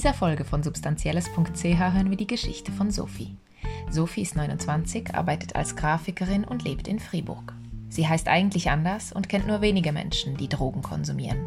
[0.00, 3.36] dieser Folge von substanzielles.ch hören wir die Geschichte von Sophie.
[3.90, 7.52] Sophie ist 29, arbeitet als Grafikerin und lebt in Fribourg.
[7.90, 11.46] Sie heißt eigentlich anders und kennt nur wenige Menschen, die Drogen konsumieren.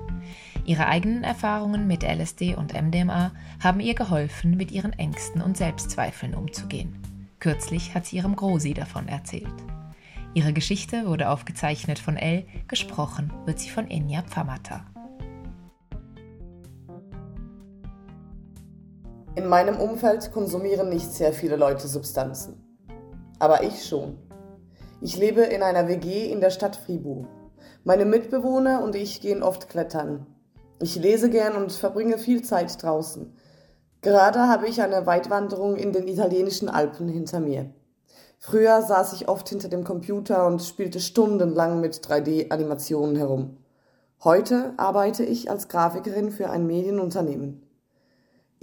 [0.66, 6.36] Ihre eigenen Erfahrungen mit LSD und MDMA haben ihr geholfen, mit ihren Ängsten und Selbstzweifeln
[6.36, 6.96] umzugehen.
[7.40, 9.48] Kürzlich hat sie ihrem Grosi davon erzählt.
[10.36, 14.86] Ihre Geschichte wurde aufgezeichnet von Elle, gesprochen wird sie von Enya Pfamata.
[19.36, 22.86] In meinem Umfeld konsumieren nicht sehr viele Leute Substanzen.
[23.40, 24.20] Aber ich schon.
[25.02, 27.26] Ich lebe in einer WG in der Stadt Fribourg.
[27.84, 30.28] Meine Mitbewohner und ich gehen oft klettern.
[30.80, 33.36] Ich lese gern und verbringe viel Zeit draußen.
[34.02, 37.74] Gerade habe ich eine Weitwanderung in den italienischen Alpen hinter mir.
[38.38, 43.58] Früher saß ich oft hinter dem Computer und spielte stundenlang mit 3D-Animationen herum.
[44.24, 47.64] Heute arbeite ich als Grafikerin für ein Medienunternehmen.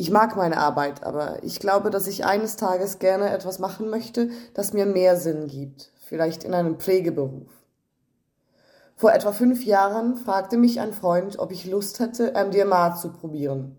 [0.01, 4.31] Ich mag meine Arbeit, aber ich glaube, dass ich eines Tages gerne etwas machen möchte,
[4.55, 7.51] das mir mehr Sinn gibt, vielleicht in einem Pflegeberuf.
[8.97, 13.77] Vor etwa fünf Jahren fragte mich ein Freund, ob ich Lust hätte, MDMA zu probieren.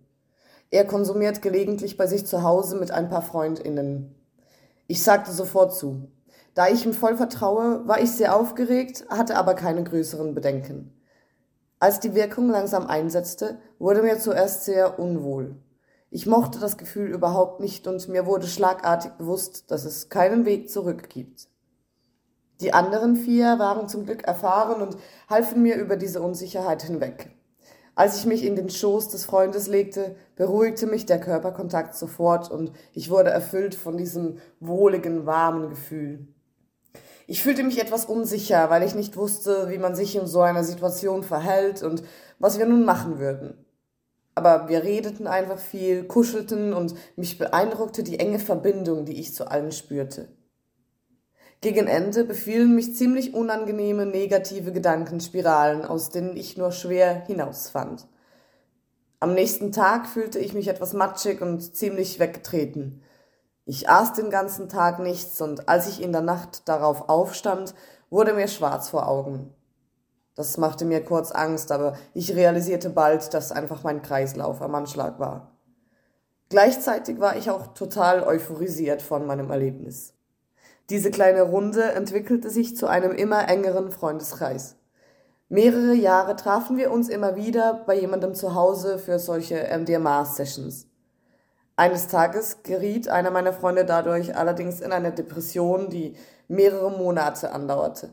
[0.69, 4.13] Er konsumiert gelegentlich bei sich zu Hause mit ein paar Freundinnen.
[4.85, 6.11] Ich sagte sofort zu.
[6.53, 10.93] Da ich ihm voll vertraue, war ich sehr aufgeregt, hatte aber keine größeren Bedenken.
[11.79, 15.55] Als die Wirkung langsam einsetzte, wurde mir zuerst sehr unwohl.
[16.13, 20.69] Ich mochte das Gefühl überhaupt nicht und mir wurde schlagartig bewusst, dass es keinen Weg
[20.69, 21.47] zurück gibt.
[22.59, 24.97] Die anderen vier waren zum Glück erfahren und
[25.29, 27.31] halfen mir über diese Unsicherheit hinweg.
[27.95, 32.73] Als ich mich in den Schoß des Freundes legte, beruhigte mich der Körperkontakt sofort und
[32.91, 36.27] ich wurde erfüllt von diesem wohligen, warmen Gefühl.
[37.25, 40.65] Ich fühlte mich etwas unsicher, weil ich nicht wusste, wie man sich in so einer
[40.65, 42.03] Situation verhält und
[42.37, 43.65] was wir nun machen würden.
[44.33, 49.49] Aber wir redeten einfach viel, kuschelten und mich beeindruckte die enge Verbindung, die ich zu
[49.49, 50.29] allen spürte.
[51.59, 58.07] Gegen Ende befielen mich ziemlich unangenehme negative Gedankenspiralen, aus denen ich nur schwer hinausfand.
[59.19, 63.03] Am nächsten Tag fühlte ich mich etwas matschig und ziemlich weggetreten.
[63.65, 67.75] Ich aß den ganzen Tag nichts und als ich in der Nacht darauf aufstand,
[68.09, 69.53] wurde mir schwarz vor Augen.
[70.41, 75.19] Das machte mir kurz Angst, aber ich realisierte bald, dass einfach mein Kreislauf am Anschlag
[75.19, 75.51] war.
[76.49, 80.15] Gleichzeitig war ich auch total euphorisiert von meinem Erlebnis.
[80.89, 84.77] Diese kleine Runde entwickelte sich zu einem immer engeren Freundeskreis.
[85.47, 90.87] Mehrere Jahre trafen wir uns immer wieder bei jemandem zu Hause für solche MDMA-Sessions.
[91.75, 96.15] Eines Tages geriet einer meiner Freunde dadurch allerdings in eine Depression, die
[96.47, 98.09] mehrere Monate andauerte.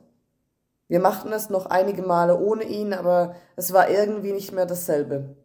[0.89, 5.37] Wir machten es noch einige Male ohne ihn, aber es war irgendwie nicht mehr dasselbe.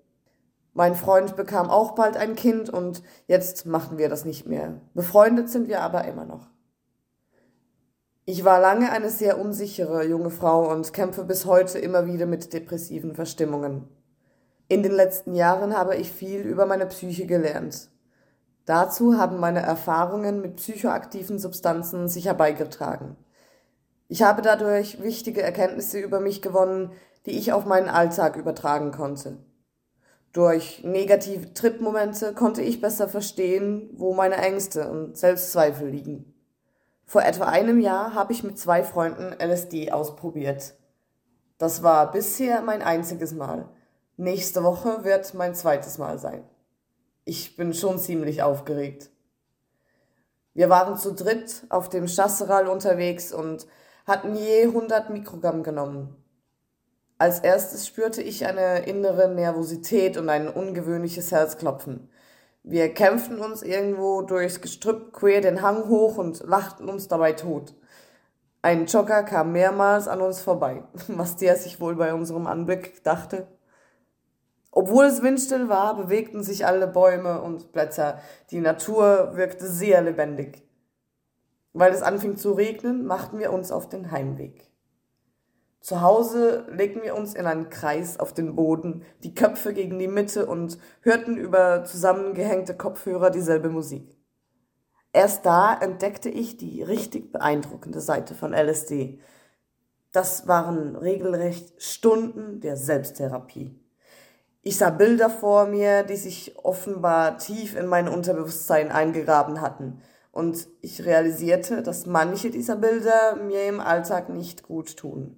[0.73, 4.81] Mein Freund bekam auch bald ein Kind und jetzt machen wir das nicht mehr.
[4.93, 6.49] Befreundet sind wir aber immer noch.
[8.25, 12.53] Ich war lange eine sehr unsichere junge Frau und kämpfe bis heute immer wieder mit
[12.53, 13.89] depressiven Verstimmungen.
[14.69, 17.89] In den letzten Jahren habe ich viel über meine Psyche gelernt.
[18.65, 23.17] Dazu haben meine Erfahrungen mit psychoaktiven Substanzen sicher beigetragen.
[24.13, 26.91] Ich habe dadurch wichtige Erkenntnisse über mich gewonnen,
[27.25, 29.39] die ich auf meinen Alltag übertragen konnte.
[30.33, 36.31] Durch negative Tripmomente konnte ich besser verstehen, wo meine Ängste und Selbstzweifel liegen.
[37.05, 40.75] Vor etwa einem Jahr habe ich mit zwei Freunden LSD ausprobiert.
[41.57, 43.67] Das war bisher mein einziges Mal.
[44.17, 46.43] Nächste Woche wird mein zweites Mal sein.
[47.25, 49.09] Ich bin schon ziemlich aufgeregt.
[50.53, 53.65] Wir waren zu dritt auf dem Chasseral unterwegs und
[54.05, 56.15] hatten je 100 Mikrogramm genommen.
[57.17, 62.09] Als erstes spürte ich eine innere Nervosität und ein ungewöhnliches Herzklopfen.
[62.63, 67.75] Wir kämpften uns irgendwo durchs Gestrüpp quer den Hang hoch und lachten uns dabei tot.
[68.61, 73.47] Ein Jogger kam mehrmals an uns vorbei, was der sich wohl bei unserem Anblick dachte.
[74.71, 78.19] Obwohl es windstill war, bewegten sich alle Bäume und Blätter.
[78.49, 80.63] Die Natur wirkte sehr lebendig.
[81.73, 84.69] Weil es anfing zu regnen, machten wir uns auf den Heimweg.
[85.81, 90.07] Zu Hause legten wir uns in einen Kreis auf den Boden, die Köpfe gegen die
[90.07, 94.15] Mitte und hörten über zusammengehängte Kopfhörer dieselbe Musik.
[95.11, 99.19] Erst da entdeckte ich die richtig beeindruckende Seite von LSD.
[100.11, 103.77] Das waren regelrecht Stunden der Selbsttherapie.
[104.61, 110.01] Ich sah Bilder vor mir, die sich offenbar tief in mein Unterbewusstsein eingegraben hatten–
[110.33, 115.37] und ich realisierte, dass manche dieser Bilder mir im Alltag nicht gut tun.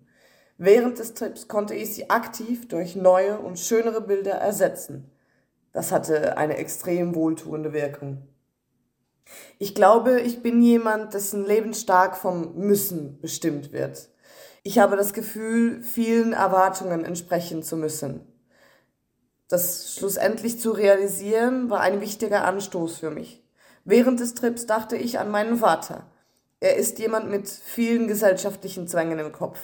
[0.58, 5.12] Während des Trips konnte ich sie aktiv durch neue und schönere Bilder ersetzen.
[5.74, 8.26] Das hatte eine extrem wohltuende Wirkung.
[9.60, 14.10] Ich glaube, ich bin jemand, dessen Leben stark vom Müssen bestimmt wird.
[14.64, 18.22] Ich habe das Gefühl, vielen Erwartungen entsprechen zu müssen.
[19.50, 23.45] Das schlussendlich zu realisieren, war ein wichtiger Anstoß für mich.
[23.88, 26.08] Während des Trips dachte ich an meinen Vater.
[26.60, 29.60] Er ist jemand mit vielen gesellschaftlichen Zwängen im Kopf.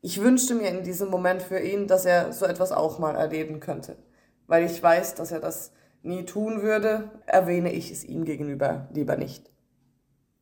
[0.00, 3.60] Ich wünschte mir in diesem Moment für ihn, dass er so etwas auch mal erleben
[3.60, 3.98] könnte.
[4.46, 5.72] Weil ich weiß, dass er das
[6.02, 9.50] nie tun würde, erwähne ich es ihm gegenüber lieber nicht.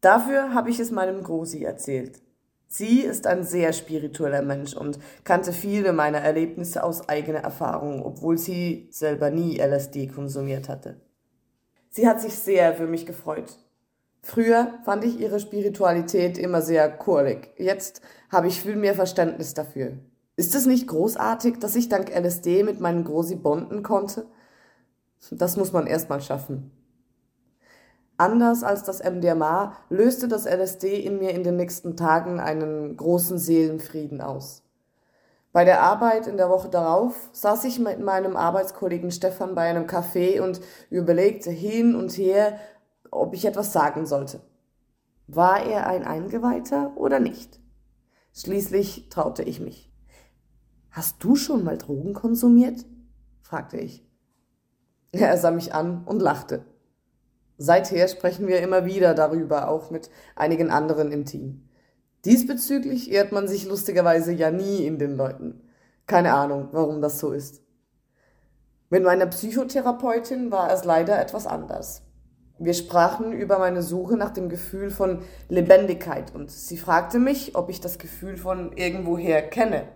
[0.00, 2.22] Dafür habe ich es meinem Grosi erzählt.
[2.68, 8.38] Sie ist ein sehr spiritueller Mensch und kannte viele meiner Erlebnisse aus eigener Erfahrung, obwohl
[8.38, 11.00] sie selber nie LSD konsumiert hatte.
[11.96, 13.56] Sie hat sich sehr für mich gefreut.
[14.20, 17.52] Früher fand ich ihre Spiritualität immer sehr kurlig.
[17.56, 18.00] Jetzt
[18.30, 19.92] habe ich viel mehr Verständnis dafür.
[20.34, 24.26] Ist es nicht großartig, dass ich dank LSD mit meinen Grosi bonden konnte?
[25.30, 26.72] Das muss man erstmal schaffen.
[28.16, 33.38] Anders als das MDMA löste das LSD in mir in den nächsten Tagen einen großen
[33.38, 34.63] Seelenfrieden aus.
[35.54, 39.86] Bei der Arbeit in der Woche darauf saß ich mit meinem Arbeitskollegen Stefan bei einem
[39.86, 40.60] Café und
[40.90, 42.58] überlegte hin und her,
[43.12, 44.40] ob ich etwas sagen sollte.
[45.28, 47.60] War er ein Eingeweihter oder nicht?
[48.32, 49.92] Schließlich traute ich mich.
[50.90, 52.84] Hast du schon mal Drogen konsumiert?
[53.40, 54.04] fragte ich.
[55.12, 56.64] Er sah mich an und lachte.
[57.58, 61.63] Seither sprechen wir immer wieder darüber, auch mit einigen anderen im Team.
[62.24, 65.60] Diesbezüglich ehrt man sich lustigerweise ja nie in den Leuten.
[66.06, 67.62] Keine Ahnung, warum das so ist.
[68.90, 72.02] Mit meiner Psychotherapeutin war es leider etwas anders.
[72.58, 77.68] Wir sprachen über meine Suche nach dem Gefühl von Lebendigkeit und sie fragte mich, ob
[77.68, 79.88] ich das Gefühl von irgendwoher kenne.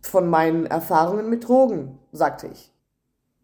[0.00, 2.72] Von meinen Erfahrungen mit Drogen, sagte ich.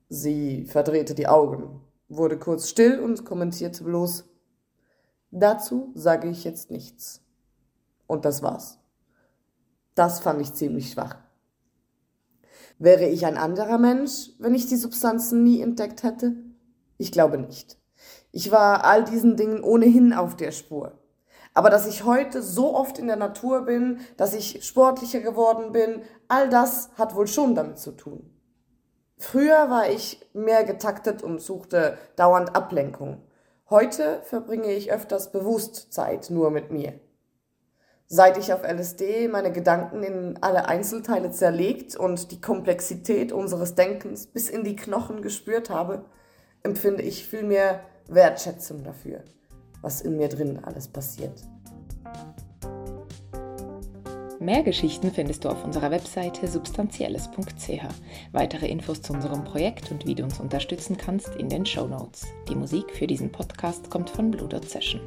[0.08, 4.24] Sie verdrehte die Augen wurde kurz still und kommentierte bloß,
[5.30, 7.22] dazu sage ich jetzt nichts.
[8.08, 8.80] Und das war's.
[9.94, 11.16] Das fand ich ziemlich schwach.
[12.80, 16.34] Wäre ich ein anderer Mensch, wenn ich die Substanzen nie entdeckt hätte?
[16.96, 17.78] Ich glaube nicht.
[18.32, 20.98] Ich war all diesen Dingen ohnehin auf der Spur.
[21.54, 26.02] Aber dass ich heute so oft in der Natur bin, dass ich sportlicher geworden bin,
[26.28, 28.30] all das hat wohl schon damit zu tun.
[29.16, 33.22] Früher war ich mehr getaktet und suchte dauernd Ablenkung.
[33.68, 37.00] Heute verbringe ich öfters bewusst Zeit nur mit mir.
[38.10, 44.26] Seit ich auf LSD meine Gedanken in alle Einzelteile zerlegt und die Komplexität unseres Denkens
[44.26, 46.06] bis in die Knochen gespürt habe,
[46.62, 49.22] empfinde ich viel mehr Wertschätzung dafür,
[49.82, 51.42] was in mir drin alles passiert.
[54.40, 57.82] Mehr Geschichten findest du auf unserer Webseite substanzielles.ch.
[58.32, 62.26] Weitere Infos zu unserem Projekt und wie du uns unterstützen kannst in den Show Notes.
[62.48, 65.02] Die Musik für diesen Podcast kommt von Blue Dot Session.